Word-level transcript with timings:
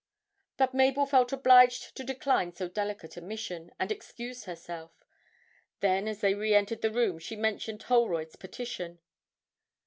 But 0.57 0.73
Mabel 0.73 1.05
felt 1.05 1.31
obliged 1.31 1.95
to 1.95 2.03
decline 2.03 2.53
so 2.53 2.67
delicate 2.67 3.17
a 3.17 3.21
mission, 3.21 3.69
and 3.79 3.91
excused 3.91 4.45
herself. 4.45 4.93
Then, 5.79 6.07
as 6.07 6.21
they 6.21 6.33
re 6.33 6.55
entered 6.55 6.81
the 6.81 6.89
room 6.91 7.19
she 7.19 7.35
mentioned 7.35 7.83
Holroyd's 7.83 8.35
petition. 8.35 8.97